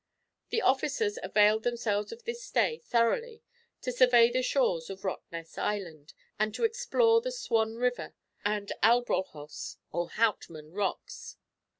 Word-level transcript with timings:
The 0.49 0.63
officers 0.63 1.19
availed 1.21 1.61
themselves 1.61 2.11
of 2.11 2.23
this 2.23 2.43
stay 2.43 2.79
thoroughly 2.79 3.43
to 3.83 3.91
survey 3.91 4.31
the 4.31 4.41
shores 4.41 4.89
of 4.89 5.01
Rottnest 5.03 5.59
Island, 5.59 6.15
and 6.39 6.55
to 6.55 6.63
explore 6.63 7.21
the 7.21 7.31
Swan 7.31 7.75
River, 7.75 8.15
and 8.43 8.71
Albrolhos 8.81 9.77
or 9.91 10.09
Houtman 10.09 10.73
Rocks. 10.73 11.37